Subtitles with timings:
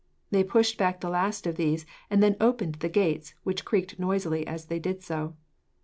[0.31, 4.47] They pushed back the last of these, and then opened the gates, which creaked noisily
[4.47, 5.35] as they did so.